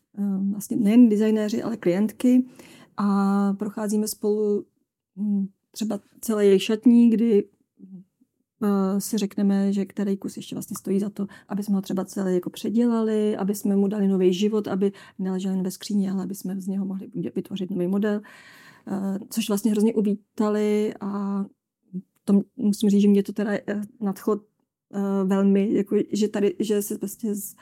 vlastně 0.52 0.76
nejen 0.76 1.08
designéři, 1.08 1.62
ale 1.62 1.76
klientky 1.76 2.44
a 2.98 3.52
procházíme 3.58 4.08
spolu 4.08 4.64
um, 5.14 5.48
třeba 5.70 6.00
celý 6.20 6.46
jejich 6.46 6.62
šatník, 6.62 7.14
kdy 7.14 7.44
uh, 7.44 8.98
si 8.98 9.18
řekneme, 9.18 9.72
že 9.72 9.84
který 9.84 10.16
kus 10.16 10.36
ještě 10.36 10.54
vlastně 10.54 10.76
stojí 10.76 11.00
za 11.00 11.10
to, 11.10 11.26
aby 11.48 11.62
jsme 11.62 11.74
ho 11.74 11.82
třeba 11.82 12.04
celý 12.04 12.34
jako 12.34 12.50
předělali, 12.50 13.36
aby 13.36 13.54
jsme 13.54 13.76
mu 13.76 13.88
dali 13.88 14.08
nový 14.08 14.32
život, 14.32 14.68
aby 14.68 14.92
neležel 15.18 15.50
jen 15.50 15.62
ve 15.62 15.70
skříni, 15.70 16.10
ale 16.10 16.22
aby 16.22 16.34
jsme 16.34 16.60
z 16.60 16.66
něho 16.66 16.84
mohli 16.84 17.10
vytvořit 17.34 17.70
nový 17.70 17.86
model. 17.86 18.20
Eh, 18.90 19.18
což 19.30 19.48
vlastně 19.48 19.70
hrozně 19.70 19.94
uvítali 19.94 20.94
a 21.00 21.44
to 22.24 22.42
musím 22.56 22.90
říct, 22.90 23.02
že 23.02 23.08
mě 23.08 23.22
to 23.22 23.32
teda 23.32 23.52
eh, 23.52 23.82
nadchlo 24.00 24.40
eh, 24.94 25.24
velmi, 25.24 25.74
jako, 25.74 25.96
že 26.12 26.28
tady, 26.28 26.56
že 26.58 26.82
se 26.82 26.98
prostě 26.98 27.34
z 27.34 27.54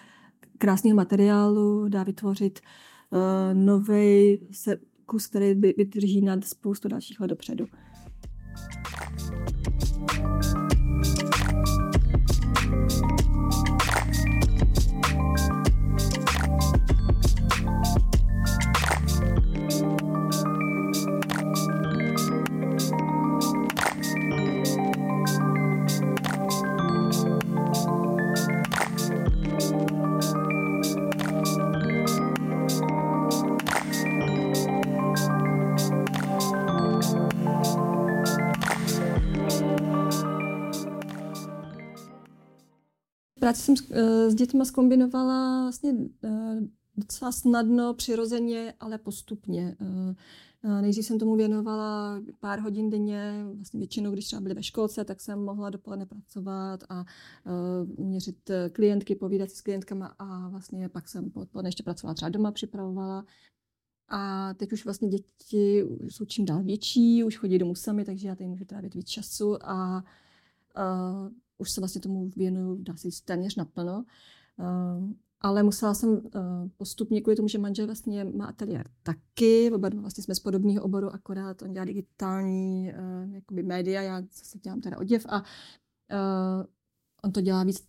krásného 0.58 0.96
materiálu 0.96 1.88
dá 1.88 2.02
vytvořit 2.02 2.60
nový 3.52 4.38
kus, 5.06 5.26
který 5.26 5.54
by 5.54 5.74
nad 6.20 6.44
spoustu 6.44 6.88
dalších 6.88 7.20
let 7.20 7.28
dopředu. 7.28 7.66
Práci 43.46 43.62
jsem 43.62 43.76
s, 43.76 43.90
eh, 43.90 44.30
s 44.30 44.34
dětmi 44.34 44.66
zkombinovala 44.66 45.62
vlastně 45.62 45.94
eh, 46.24 46.60
docela 46.96 47.32
snadno, 47.32 47.94
přirozeně, 47.94 48.74
ale 48.80 48.98
postupně. 48.98 49.76
Eh, 49.80 50.82
nejdřív 50.82 51.06
jsem 51.06 51.18
tomu 51.18 51.36
věnovala 51.36 52.20
pár 52.40 52.58
hodin 52.60 52.90
denně, 52.90 53.44
vlastně 53.54 53.78
většinou, 53.78 54.10
když 54.10 54.24
třeba 54.26 54.40
byly 54.40 54.54
ve 54.54 54.62
školce, 54.62 55.04
tak 55.04 55.20
jsem 55.20 55.44
mohla 55.44 55.70
dopoledne 55.70 56.06
pracovat 56.06 56.84
a 56.88 57.04
měřit 57.98 58.50
klientky, 58.72 59.14
povídat 59.14 59.50
si 59.50 59.56
s 59.56 59.60
klientkama 59.60 60.06
a 60.18 60.48
vlastně 60.48 60.88
pak 60.88 61.08
jsem 61.08 61.30
odpoledne 61.34 61.68
ještě 61.68 61.82
pracovala 61.82 62.14
třeba 62.14 62.28
doma, 62.28 62.50
připravovala. 62.50 63.24
A 64.08 64.54
teď 64.54 64.72
už 64.72 64.84
vlastně 64.84 65.08
děti 65.08 65.84
jsou 66.08 66.24
čím 66.24 66.44
dál 66.44 66.62
větší, 66.62 67.24
už 67.24 67.36
chodí 67.36 67.58
domů 67.58 67.74
sami, 67.74 68.04
takže 68.04 68.28
já 68.28 68.34
tady 68.34 68.48
můžu 68.48 68.64
trávit 68.64 68.94
víc 68.94 69.08
času 69.08 69.56
a 69.62 70.04
uh, 70.76 71.30
už 71.58 71.70
se 71.70 71.80
vlastně 71.80 72.00
tomu 72.00 72.30
věnuju, 72.36 72.82
dá 72.82 72.96
se 72.96 73.10
říct, 73.10 73.20
téměř 73.20 73.56
naplno. 73.56 74.04
Uh, 74.58 75.10
ale 75.40 75.62
musela 75.62 75.94
jsem 75.94 76.10
uh, 76.10 76.20
postupně, 76.76 77.20
kvůli 77.20 77.36
tomu, 77.36 77.48
že 77.48 77.58
manžel 77.58 77.86
vlastně 77.86 78.24
má 78.24 78.46
ateliér 78.46 78.90
taky, 79.02 79.70
oba 79.72 79.88
vlastně 79.88 80.24
jsme 80.24 80.34
z 80.34 80.40
podobného 80.40 80.84
oboru, 80.84 81.14
akorát 81.14 81.62
on 81.62 81.72
dělá 81.72 81.84
digitální 81.84 82.92
uh, 82.92 83.34
jakoby 83.34 83.62
média, 83.62 84.02
já 84.02 84.22
zase 84.32 84.58
dělám 84.58 84.80
teda 84.80 84.98
oděv 84.98 85.26
a 85.28 85.38
uh, 85.40 86.64
on 87.24 87.32
to 87.32 87.40
dělá 87.40 87.64
víc, 87.64 87.88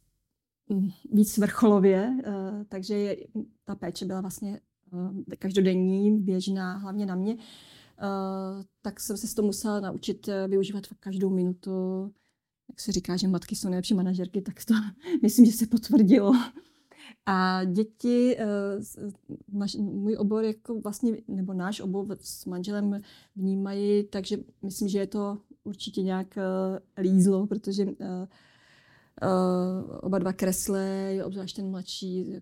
víc 1.11 1.37
vrcholově, 1.37 2.17
uh, 2.27 2.63
takže 2.69 2.97
je, 2.97 3.27
ta 3.65 3.75
péče 3.75 4.05
byla 4.05 4.21
vlastně 4.21 4.59
uh, 4.91 5.21
každodenní, 5.39 6.19
běžná, 6.19 6.77
hlavně 6.77 7.05
na 7.05 7.15
mě. 7.15 7.35
Uh, 7.35 8.63
tak 8.81 8.99
jsem 8.99 9.17
se 9.17 9.27
z 9.27 9.33
toho 9.33 9.45
musela 9.45 9.79
naučit 9.79 10.29
využívat 10.47 10.83
každou 10.99 11.29
minutu, 11.29 11.71
jak 12.69 12.79
se 12.79 12.91
říká, 12.91 13.17
že 13.17 13.27
matky 13.27 13.55
jsou 13.55 13.69
nejlepší 13.69 13.93
manažerky, 13.93 14.41
tak 14.41 14.65
to 14.65 14.73
myslím, 15.21 15.45
že 15.45 15.51
se 15.51 15.67
potvrdilo. 15.67 16.33
A 17.25 17.63
děti, 17.63 18.37
eh, 18.39 18.45
naš, 19.51 19.75
můj 19.75 20.17
obor 20.17 20.43
jako 20.43 20.81
vlastně, 20.81 21.17
nebo 21.27 21.53
náš 21.53 21.79
obor 21.79 22.17
s 22.21 22.45
manželem 22.45 23.01
vnímají, 23.35 24.03
takže 24.03 24.37
myslím, 24.61 24.87
že 24.87 24.99
je 24.99 25.07
to 25.07 25.37
určitě 25.63 26.01
nějak 26.01 26.37
eh, 26.37 27.01
lízlo, 27.01 27.47
protože 27.47 27.85
eh, 27.99 28.27
oba 30.01 30.19
dva 30.19 30.33
kreslé, 30.33 31.19
obzvlášť 31.25 31.55
ten 31.55 31.69
mladší, 31.69 32.35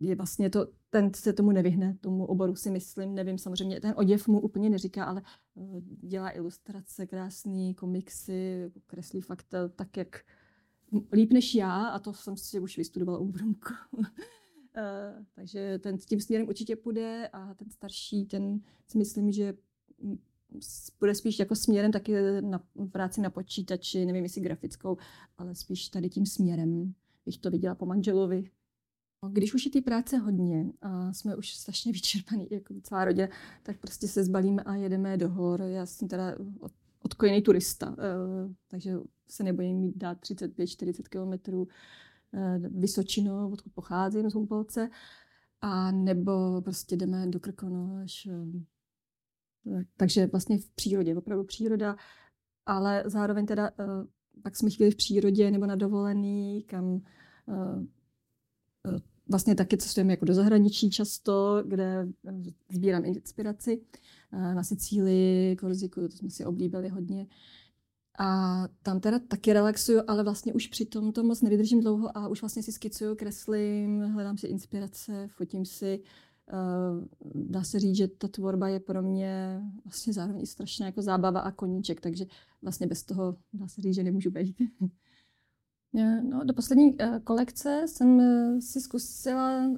je 0.00 0.14
vlastně 0.14 0.50
to, 0.50 0.66
ten 0.90 1.14
se 1.14 1.32
tomu 1.32 1.52
nevyhne, 1.52 1.96
tomu 2.00 2.26
oboru 2.26 2.54
si 2.54 2.70
myslím, 2.70 3.14
nevím 3.14 3.38
samozřejmě, 3.38 3.80
ten 3.80 3.94
oděv 3.96 4.28
mu 4.28 4.40
úplně 4.40 4.70
neříká, 4.70 5.04
ale 5.04 5.22
eh, 5.56 5.80
dělá 5.80 6.36
ilustrace, 6.36 7.06
krásný 7.06 7.74
komiksy, 7.74 8.70
kreslí 8.86 9.20
fakt 9.20 9.54
eh, 9.54 9.68
tak, 9.68 9.96
jak 9.96 10.24
líp 11.12 11.32
než 11.32 11.54
já 11.54 11.86
a 11.86 11.98
to 11.98 12.12
jsem 12.12 12.36
si 12.36 12.60
už 12.60 12.76
vystudovala 12.78 13.18
u 13.18 13.26
Brunku. 13.26 13.74
Eh, 14.76 15.24
takže 15.34 15.78
ten 15.78 15.98
s 15.98 16.06
tím 16.06 16.20
směrem 16.20 16.48
určitě 16.48 16.76
půjde 16.76 17.28
a 17.32 17.54
ten 17.54 17.70
starší, 17.70 18.26
ten 18.26 18.60
si 18.86 18.98
myslím, 18.98 19.32
že 19.32 19.54
bude 21.00 21.14
spíš 21.14 21.38
jako 21.38 21.56
směrem 21.56 21.92
taky 21.92 22.14
na 22.40 22.62
práci 22.92 23.20
na 23.20 23.30
počítači, 23.30 24.04
nevím 24.04 24.22
jestli 24.22 24.40
grafickou, 24.40 24.96
ale 25.38 25.54
spíš 25.54 25.88
tady 25.88 26.08
tím 26.08 26.26
směrem 26.26 26.94
bych 27.26 27.38
to 27.38 27.50
viděla 27.50 27.74
po 27.74 27.86
manželovi. 27.86 28.50
Když 29.28 29.54
už 29.54 29.64
je 29.64 29.70
té 29.70 29.80
práce 29.80 30.18
hodně 30.18 30.72
a 30.82 31.12
jsme 31.12 31.36
už 31.36 31.54
strašně 31.54 31.92
vyčerpaný, 31.92 32.48
jako 32.50 32.74
celá 32.82 33.04
rodina, 33.04 33.28
tak 33.62 33.78
prostě 33.78 34.08
se 34.08 34.24
zbalíme 34.24 34.62
a 34.62 34.74
jedeme 34.74 35.16
do 35.16 35.28
hor. 35.28 35.62
Já 35.62 35.86
jsem 35.86 36.08
teda 36.08 36.36
odkojený 37.02 37.42
turista, 37.42 37.96
eh, 37.98 38.54
takže 38.68 38.96
se 39.28 39.42
nebojím 39.42 39.76
mít 39.76 39.96
dát 39.96 40.18
35-40 40.20 41.08
kilometrů 41.08 41.68
eh, 42.34 42.58
Vysočinu, 42.58 43.52
odkud 43.52 43.72
pocházím 43.72 44.30
z 44.30 44.34
Humpolce, 44.34 44.90
a 45.60 45.92
nebo 45.92 46.62
prostě 46.62 46.96
jdeme 46.96 47.26
do 47.26 47.40
Krkono 47.40 48.00
až 48.02 48.26
eh, 48.26 49.84
takže 49.96 50.26
vlastně 50.26 50.58
v 50.58 50.70
přírodě, 50.70 51.16
opravdu 51.16 51.44
příroda, 51.44 51.96
ale 52.66 53.02
zároveň 53.06 53.46
teda 53.46 53.70
pak 54.42 54.56
jsme 54.56 54.70
chvíli 54.70 54.90
v 54.90 54.96
přírodě 54.96 55.50
nebo 55.50 55.66
na 55.66 55.76
dovolený, 55.76 56.62
kam 56.62 57.00
vlastně 59.28 59.54
taky 59.54 59.76
cestujeme 59.76 60.12
jako 60.12 60.24
do 60.24 60.34
zahraničí 60.34 60.90
často, 60.90 61.62
kde 61.66 62.08
eh, 62.26 62.32
sbírám 62.72 63.04
inspiraci. 63.04 63.80
na 64.32 64.62
Sicílii, 64.62 65.56
Korziku, 65.56 66.08
to 66.08 66.16
jsme 66.16 66.30
si 66.30 66.44
oblíbili 66.44 66.88
hodně. 66.88 67.26
A 68.18 68.68
tam 68.82 69.00
teda 69.00 69.18
taky 69.18 69.52
relaxuju, 69.52 70.02
ale 70.06 70.24
vlastně 70.24 70.52
už 70.52 70.66
přitom 70.66 71.12
to 71.12 71.22
moc 71.22 71.42
nevydržím 71.42 71.80
dlouho 71.80 72.18
a 72.18 72.28
už 72.28 72.42
vlastně 72.42 72.62
si 72.62 72.72
skicuju, 72.72 73.16
kreslím, 73.16 74.02
hledám 74.02 74.38
si 74.38 74.46
inspirace, 74.46 75.28
fotím 75.28 75.64
si. 75.64 76.02
Dá 77.34 77.64
se 77.64 77.80
říct, 77.80 77.96
že 77.96 78.08
ta 78.08 78.28
tvorba 78.28 78.68
je 78.68 78.80
pro 78.80 79.02
mě 79.02 79.60
vlastně 79.84 80.12
zároveň 80.12 80.46
strašná 80.46 80.86
jako 80.86 81.02
zábava 81.02 81.40
a 81.40 81.50
koníček, 81.50 82.00
takže 82.00 82.26
vlastně 82.62 82.86
bez 82.86 83.02
toho 83.02 83.36
dá 83.52 83.68
se 83.68 83.82
říct, 83.82 83.94
že 83.94 84.02
nemůžu 84.02 84.30
být. 84.30 84.56
No, 86.22 86.44
do 86.44 86.54
poslední 86.54 86.94
uh, 86.94 87.18
kolekce 87.18 87.82
jsem 87.86 88.18
uh, 88.18 88.58
si 88.58 88.80
zkusila, 88.80 89.70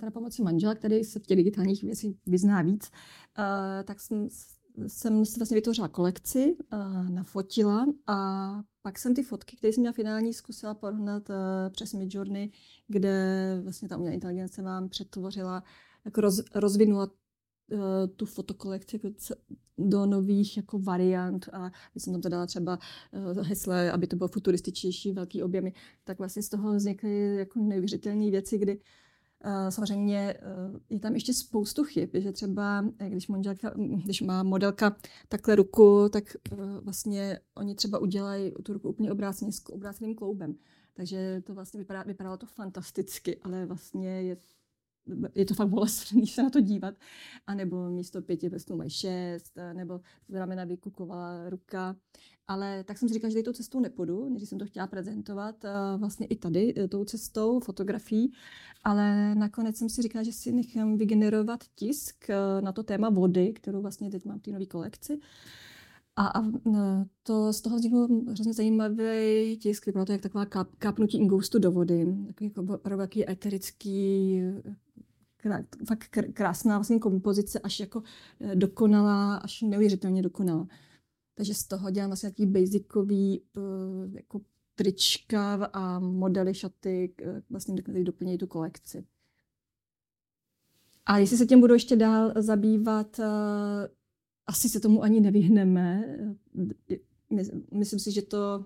teda 0.00 0.10
pomocí 0.10 0.42
manžela, 0.42 0.74
který 0.74 1.04
se 1.04 1.18
v 1.18 1.26
těch 1.26 1.36
digitálních 1.36 1.82
věcech 1.82 2.10
vyzná 2.26 2.62
víc, 2.62 2.90
tak 3.84 4.00
jsem 4.00 4.28
jsem 4.86 5.24
si 5.24 5.40
vlastně 5.40 5.54
vytvořila 5.54 5.88
kolekci, 5.88 6.56
nafotila 7.08 7.86
a 8.06 8.16
pak 8.82 8.98
jsem 8.98 9.14
ty 9.14 9.22
fotky, 9.22 9.56
které 9.56 9.72
jsem 9.72 9.80
měla 9.80 9.92
finální, 9.92 10.32
zkusila 10.32 10.74
porovnat 10.74 11.30
přes 11.70 11.92
Midjourney, 11.92 12.50
kde 12.88 13.60
vlastně 13.62 13.88
ta 13.88 13.96
umělá 13.96 14.14
inteligence 14.14 14.62
vám 14.62 14.88
přetvořila, 14.88 15.62
jako 16.04 16.20
roz, 16.20 16.42
rozvinula 16.54 17.10
tu 18.16 18.26
fotokolekci 18.26 18.96
jako 18.96 19.08
do 19.78 20.06
nových 20.06 20.56
jako 20.56 20.78
variant 20.78 21.48
a 21.52 21.70
když 21.92 22.04
jsem 22.04 22.12
tam 22.12 22.22
to 22.22 22.28
dala 22.28 22.46
třeba 22.46 22.78
uh, 23.12 23.46
hesle, 23.46 23.92
aby 23.92 24.06
to 24.06 24.16
bylo 24.16 24.28
futurističnější, 24.28 25.12
velký 25.12 25.42
objemy, 25.42 25.72
tak 26.04 26.18
vlastně 26.18 26.42
z 26.42 26.48
toho 26.48 26.74
vznikly 26.74 27.36
jako 27.36 27.58
neuvěřitelné 27.58 28.30
věci, 28.30 28.58
kdy 28.58 28.80
Samozřejmě 29.68 30.34
je 30.90 31.00
tam 31.00 31.14
ještě 31.14 31.34
spoustu 31.34 31.84
chyb, 31.84 32.10
že 32.14 32.32
třeba 32.32 32.84
když, 33.08 33.28
manželka, 33.28 33.72
když 34.04 34.22
má 34.22 34.42
modelka 34.42 34.96
takhle 35.28 35.54
ruku, 35.54 36.08
tak 36.12 36.36
vlastně 36.80 37.40
oni 37.54 37.74
třeba 37.74 37.98
udělají 37.98 38.52
tu 38.62 38.72
ruku 38.72 38.88
úplně 38.88 39.12
obráceně 39.12 39.52
s 39.52 39.72
obráceným 39.72 40.14
kloubem. 40.14 40.54
Takže 40.94 41.42
to 41.46 41.54
vlastně 41.54 41.78
vypadá, 41.78 42.02
vypadalo 42.02 42.36
to 42.36 42.46
fantasticky, 42.46 43.38
ale 43.42 43.66
vlastně 43.66 44.22
je 44.22 44.36
je 45.34 45.44
to 45.44 45.54
fakt 45.54 45.68
bolestný 45.68 46.26
se 46.26 46.42
na 46.42 46.50
to 46.50 46.60
dívat. 46.60 46.94
A 47.46 47.54
nebo 47.54 47.90
místo 47.90 48.22
pěti 48.22 48.50
prstů 48.50 48.76
mají 48.76 48.90
šest, 48.90 49.52
nebo 49.72 50.00
ramena 50.28 50.64
vykukovala 50.64 51.50
ruka. 51.50 51.96
Ale 52.46 52.84
tak 52.84 52.98
jsem 52.98 53.08
si 53.08 53.14
říkala, 53.14 53.30
že 53.30 53.42
tou 53.42 53.52
cestou 53.52 53.80
nepůjdu, 53.80 54.28
než 54.28 54.48
jsem 54.48 54.58
to 54.58 54.66
chtěla 54.66 54.86
prezentovat 54.86 55.64
vlastně 55.96 56.26
i 56.26 56.36
tady 56.36 56.74
e, 56.78 56.88
tou 56.88 57.04
cestou 57.04 57.60
fotografií, 57.60 58.32
ale 58.84 59.34
nakonec 59.34 59.76
jsem 59.76 59.88
si 59.88 60.02
říkala, 60.02 60.22
že 60.22 60.32
si 60.32 60.52
nechám 60.52 60.96
vygenerovat 60.96 61.64
tisk 61.74 62.30
e, 62.30 62.60
na 62.60 62.72
to 62.72 62.82
téma 62.82 63.10
vody, 63.10 63.52
kterou 63.52 63.82
vlastně 63.82 64.10
teď 64.10 64.24
mám 64.24 64.38
v 64.38 64.42
té 64.42 64.50
nové 64.50 64.66
kolekci. 64.66 65.20
A, 66.16 66.26
a 66.26 66.42
to 67.22 67.52
z 67.52 67.60
toho 67.60 67.76
vzniknul 67.76 68.24
hrozně 68.26 68.52
zajímavý 68.52 69.56
tisk, 69.56 69.86
vypadalo 69.86 70.06
to 70.06 70.12
jak 70.12 70.20
taková 70.20 70.46
káp, 70.46 70.68
kápnutí 70.78 71.18
ingoustu 71.18 71.58
do 71.58 71.70
vody. 71.70 72.06
Takový 72.26 72.52
jako 72.56 73.20
eterický, 73.28 74.40
fakt 75.88 76.18
krásná 76.32 76.78
vlastně 76.78 76.98
kompozice, 76.98 77.58
až 77.58 77.80
jako 77.80 78.02
dokonalá, 78.54 79.36
až 79.36 79.62
neuvěřitelně 79.62 80.22
dokonalá. 80.22 80.66
Takže 81.34 81.54
z 81.54 81.64
toho 81.64 81.90
dělám 81.90 82.10
vlastně 82.10 82.26
nějaký 82.26 82.46
basicový 82.46 83.42
eh, 83.56 83.60
jako 84.16 84.40
trička 84.74 85.54
a 85.72 85.98
modely 85.98 86.54
šaty, 86.54 87.14
eh, 87.22 87.42
vlastně 87.50 87.82
které 87.82 88.04
doplňují 88.04 88.38
tu 88.38 88.46
kolekci. 88.46 89.04
A 91.06 91.18
jestli 91.18 91.36
se 91.36 91.46
tím 91.46 91.60
budu 91.60 91.74
ještě 91.74 91.96
dál 91.96 92.32
zabývat, 92.36 93.18
eh, 93.18 93.24
asi 94.46 94.68
se 94.68 94.80
tomu 94.80 95.02
ani 95.02 95.20
nevyhneme. 95.20 96.16
Myslím 97.72 97.98
si, 97.98 98.12
že 98.12 98.22
to 98.22 98.64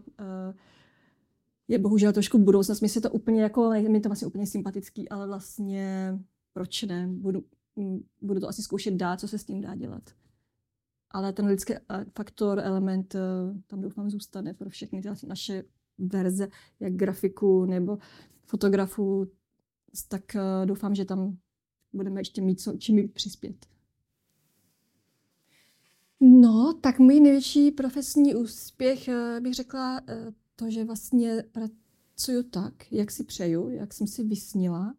je 1.68 1.78
bohužel 1.78 2.12
trošku 2.12 2.38
budoucnost. 2.38 2.80
Mi 2.80 2.88
se 2.88 3.00
to 3.00 3.11
úplně 3.11 3.42
jako, 3.42 3.70
mi 3.88 4.00
to 4.00 4.08
vlastně 4.08 4.26
úplně 4.26 4.46
sympatický, 4.46 5.09
ale 5.09 5.26
vlastně 5.26 6.18
proč 6.52 6.82
ne? 6.82 7.06
Budu, 7.11 7.44
mm, 7.76 8.00
budu 8.20 8.40
to 8.40 8.48
asi 8.48 8.62
zkoušet 8.62 8.94
dát, 8.94 9.20
co 9.20 9.28
se 9.28 9.38
s 9.38 9.44
tím 9.44 9.61
dá 9.61 9.74
dělat 9.74 10.02
ale 11.11 11.32
ten 11.32 11.46
lidský 11.46 11.74
eh, 11.74 12.04
faktor, 12.16 12.61
element 12.61 13.14
eh, 13.14 13.20
tam 13.66 13.80
doufám 13.80 14.11
zůstane 14.11 14.54
pro 14.54 14.70
všechny 14.70 15.02
ty 15.02 15.08
naše 15.26 15.64
verze, 15.98 16.48
jak 16.80 16.92
grafiku 16.92 17.64
nebo 17.64 17.98
fotografů, 18.44 19.26
tak 20.08 20.37
eh, 20.37 20.66
doufám, 20.66 20.94
že 20.94 21.04
tam 21.04 21.37
budeme 21.92 22.20
ještě 22.20 22.42
mít 22.42 22.61
co, 22.61 22.76
čím 22.78 23.08
přispět. 23.08 23.66
No, 26.20 26.74
tak 26.80 26.98
můj 26.98 27.20
největší 27.20 27.70
profesní 27.70 28.34
úspěch 28.34 29.08
bych 29.40 29.54
řekla 29.54 30.00
to, 30.56 30.70
že 30.70 30.84
vlastně 30.84 31.44
pracuju 31.52 32.42
tak, 32.42 32.92
jak 32.92 33.11
si 33.11 33.24
přeju, 33.24 33.68
jak 33.68 33.94
jsem 33.94 34.06
si 34.06 34.24
vysnila 34.24 34.94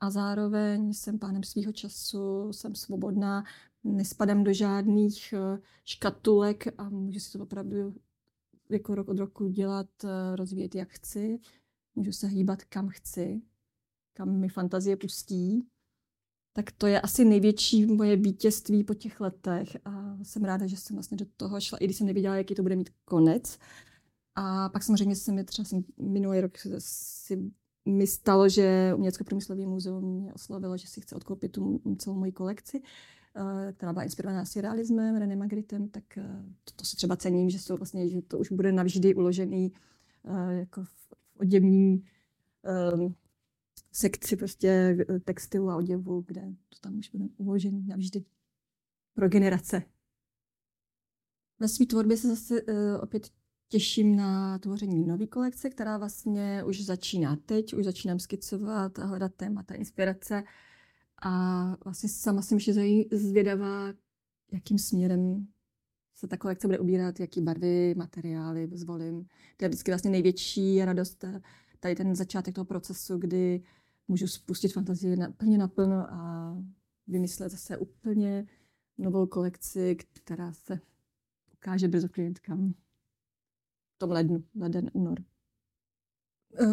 a 0.00 0.10
zároveň 0.10 0.92
jsem 0.92 1.18
pánem 1.18 1.42
svého 1.42 1.72
času, 1.72 2.52
jsem 2.52 2.74
svobodná, 2.74 3.44
nespadám 3.84 4.44
do 4.44 4.52
žádných 4.52 5.32
eh, 5.32 5.58
škatulek 5.84 6.80
a 6.80 6.88
můžu 6.88 7.20
si 7.20 7.32
to 7.32 7.42
opravdu 7.42 7.94
jako 8.70 8.94
rok 8.94 9.08
od 9.08 9.18
roku 9.18 9.48
dělat, 9.48 10.04
eh, 10.04 10.36
rozvíjet 10.36 10.74
jak 10.74 10.88
chci. 10.88 11.38
Můžu 11.94 12.12
se 12.12 12.26
hýbat 12.26 12.64
kam 12.64 12.88
chci, 12.88 13.42
kam 14.12 14.40
mi 14.40 14.48
fantazie 14.48 14.96
pustí. 14.96 15.66
Tak 16.52 16.72
to 16.72 16.86
je 16.86 17.00
asi 17.00 17.24
největší 17.24 17.86
moje 17.86 18.16
vítězství 18.16 18.84
po 18.84 18.94
těch 18.94 19.20
letech 19.20 19.76
a 19.84 20.18
jsem 20.22 20.44
ráda, 20.44 20.66
že 20.66 20.76
jsem 20.76 20.96
vlastně 20.96 21.16
do 21.16 21.26
toho 21.36 21.60
šla, 21.60 21.78
i 21.78 21.84
když 21.84 21.96
jsem 21.96 22.06
nevěděla, 22.06 22.36
jaký 22.36 22.54
to 22.54 22.62
bude 22.62 22.76
mít 22.76 22.90
konec. 23.04 23.58
A 24.34 24.68
pak 24.68 24.82
samozřejmě 24.82 25.16
se 25.16 25.32
mi 25.32 25.44
třeba 25.44 25.64
jsem 25.64 25.84
minulý 25.98 26.40
rok 26.40 26.52
si 26.78 27.52
mi 27.84 28.06
stalo, 28.06 28.48
že 28.48 28.92
Umělecko 28.94 29.24
průmyslový 29.24 29.66
muzeum 29.66 30.04
mě 30.04 30.32
oslovilo, 30.32 30.76
že 30.76 30.88
si 30.88 31.00
chce 31.00 31.14
odkoupit 31.14 31.52
tu 31.52 31.80
celou 31.98 32.16
moji 32.16 32.32
kolekci. 32.32 32.82
Eh, 33.36 33.72
která 33.72 33.92
byla 33.92 34.04
inspirovaná 34.04 34.44
realismem, 34.56 35.16
René 35.16 35.36
Magritem, 35.36 35.88
tak 35.88 36.18
eh, 36.18 36.44
to, 36.64 36.72
to 36.76 36.84
si 36.84 36.96
třeba 36.96 37.16
cením, 37.16 37.50
že, 37.50 37.58
jsou 37.58 37.76
vlastně, 37.76 38.08
že 38.08 38.22
to 38.22 38.38
už 38.38 38.52
bude 38.52 38.72
navždy 38.72 39.14
uložený 39.14 39.72
eh, 40.24 40.54
jako 40.54 40.84
v 40.84 41.12
oděvní 41.38 42.04
um, 42.94 43.14
sekci 43.92 44.36
prostě 44.36 44.96
textilu 45.24 45.70
a 45.70 45.76
oděvu, 45.76 46.24
kde 46.26 46.40
to 46.68 46.78
tam 46.80 46.98
už 46.98 47.10
bude 47.10 47.24
uložený 47.36 47.86
navždy 47.86 48.24
pro 49.14 49.28
generace. 49.28 49.82
Ve 51.58 51.68
své 51.68 51.86
tvorbě 51.86 52.16
se 52.16 52.28
zase 52.28 52.62
uh, 52.62 53.02
opět 53.02 53.30
těším 53.70 54.16
na 54.16 54.58
tvoření 54.58 55.06
nové 55.06 55.26
kolekce, 55.26 55.70
která 55.70 55.98
vlastně 55.98 56.64
už 56.64 56.84
začíná 56.84 57.36
teď, 57.36 57.74
už 57.74 57.84
začínám 57.84 58.18
skicovat 58.18 58.98
a 58.98 59.04
hledat 59.04 59.34
témata, 59.34 59.74
inspirace. 59.74 60.44
A 61.22 61.76
vlastně 61.84 62.08
sama 62.08 62.42
jsem 62.42 62.58
ještě 62.58 62.74
zvědavá, 63.12 63.92
jakým 64.52 64.78
směrem 64.78 65.46
se 66.14 66.28
ta 66.28 66.36
kolekce 66.36 66.68
bude 66.68 66.78
ubírat, 66.78 67.20
jaký 67.20 67.40
barvy, 67.40 67.94
materiály 67.94 68.68
zvolím. 68.72 69.26
To 69.56 69.64
je 69.64 69.68
vždycky 69.68 69.90
vlastně 69.90 70.10
největší 70.10 70.84
radost, 70.84 71.24
eh, 71.24 71.40
tady 71.80 71.94
ten 71.94 72.14
začátek 72.14 72.54
toho 72.54 72.64
procesu, 72.64 73.18
kdy 73.18 73.62
můžu 74.08 74.26
spustit 74.26 74.72
fantazii 74.72 75.16
plně 75.36 75.58
naplno 75.58 76.12
a 76.12 76.56
vymyslet 77.06 77.50
zase 77.50 77.76
úplně 77.76 78.46
novou 78.98 79.26
kolekci, 79.26 79.96
která 80.12 80.52
se 80.52 80.80
ukáže 81.52 81.88
brzo 81.88 82.08
klientkám 82.08 82.74
tom 84.00 84.10
lednu, 84.10 84.44
leden, 84.54 84.90
únor. 84.92 85.18
Eh, 86.60 86.66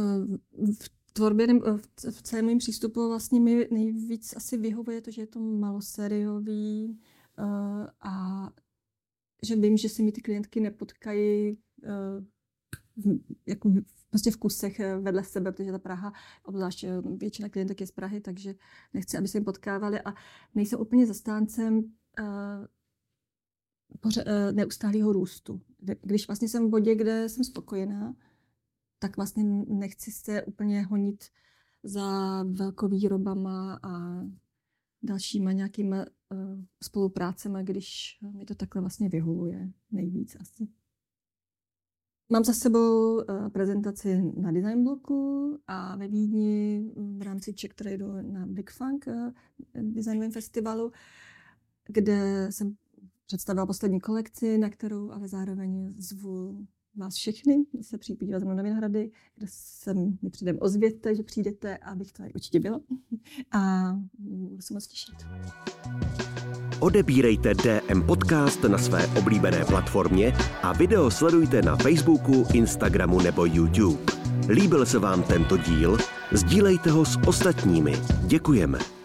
v 0.74 0.90
tvorbě 1.14 1.48
nebo 1.48 1.78
v 2.12 2.22
celém 2.22 2.46
mém 2.46 2.58
přístupu 2.58 3.08
vlastně 3.08 3.40
mi 3.40 3.68
nejvíc 3.72 4.36
asi 4.36 4.58
vyhovuje 4.58 5.02
to, 5.02 5.12
že 5.12 5.22
je 5.22 5.28
to 5.28 5.40
malosériový 5.40 7.00
uh, 7.40 7.88
a 8.00 8.48
že 9.44 9.56
vím, 9.56 9.78
že 9.78 9.90
se 9.90 10.04
mi 10.04 10.12
ty 10.12 10.22
klientky 10.22 10.60
nepotkají 10.60 11.58
jako 13.46 13.74
prostě 14.10 14.32
v 14.32 14.38
kusech 14.38 14.80
eh, 14.80 14.98
vedle 14.98 15.24
sebe, 15.24 15.52
protože 15.52 15.72
ta 15.72 15.80
Praha, 15.80 16.14
obzvlášť 16.44 16.86
většina 17.18 17.50
klientek 17.50 17.82
je 17.82 17.88
z 17.88 17.92
Prahy, 17.92 18.22
takže 18.22 18.56
nechci, 18.94 19.18
aby 19.18 19.28
se 19.28 19.38
jim 19.38 19.46
potkávali 19.46 20.02
a 20.02 20.14
nejsem 20.56 20.80
úplně 20.80 21.08
zastáncem 21.08 21.94
neustálého 24.52 25.14
růstu. 25.14 25.62
Když 26.02 26.28
vlastně 26.28 26.50
jsem 26.50 26.68
v 26.68 26.70
bodě, 26.70 26.96
kde 26.96 27.30
jsem 27.30 27.44
spokojená, 27.44 28.16
tak 29.00 29.18
vlastně 29.18 29.44
nechci 29.68 30.12
se 30.12 30.44
úplně 30.44 30.84
honit 30.84 31.24
za 31.84 32.44
velkovýrobama 32.44 33.80
a 33.84 34.22
dalšíma 35.04 35.52
nějakýma 35.52 35.98
uh, 35.98 36.38
spoluprácemi, 36.84 37.60
když 37.64 38.20
mi 38.38 38.46
to 38.46 38.56
takhle 38.56 38.82
vlastně 38.82 39.10
vyhovuje 39.10 39.72
nejvíc 39.92 40.38
asi. 40.40 40.68
Mám 42.30 42.44
za 42.44 42.54
sebou 42.54 43.16
uh, 43.16 43.50
prezentaci 43.50 44.22
na 44.38 44.52
Design 44.52 44.84
Bloku 44.84 45.60
a 45.68 45.96
ve 45.96 46.08
Vídni 46.08 46.84
v 47.18 47.22
rámci 47.22 47.54
Czech 47.54 47.74
Trade 47.74 48.22
na 48.22 48.46
Big 48.46 48.72
Funk 48.72 49.08
uh, 49.08 49.32
designovém 49.82 50.32
festivalu, 50.32 50.92
kde 51.88 52.48
jsem 52.52 52.76
představila 53.28 53.66
poslední 53.66 54.00
kolekci, 54.00 54.58
na 54.58 54.70
kterou 54.70 55.12
ale 55.12 55.28
zároveň 55.28 55.94
zvu 55.98 56.68
vás 56.96 57.16
všechny 57.16 57.66
se 57.82 57.98
přijít 57.98 58.20
podívat 58.20 58.44
na 58.44 58.64
Vinohrady, 58.64 59.12
kde 59.36 59.48
se 59.50 59.94
mi 59.94 60.30
předem 60.30 60.58
ozvěte, 60.60 61.16
že 61.16 61.24
přijdete, 61.24 61.78
abych 61.78 62.12
to 62.12 62.24
určitě 62.36 62.60
byla. 62.60 62.80
A 63.52 63.94
budu 64.20 64.62
se 64.62 64.74
moc 64.74 64.88
těšit. 64.88 65.16
Odebírejte 66.80 67.54
DM 67.54 68.02
Podcast 68.02 68.64
na 68.64 68.78
své 68.78 69.08
oblíbené 69.08 69.66
platformě 69.66 70.34
a 70.64 70.74
video 70.74 71.12
sledujte 71.12 71.62
na 71.62 71.76
Facebooku, 71.76 72.46
Instagramu 72.54 73.22
nebo 73.22 73.46
YouTube. 73.46 74.14
Líbil 74.50 74.86
se 74.86 75.00
vám 75.00 75.24
tento 75.24 75.58
díl? 75.58 75.98
Sdílejte 76.32 76.92
ho 76.92 77.06
s 77.06 77.20
ostatními. 77.28 77.94
Děkujeme. 78.28 78.97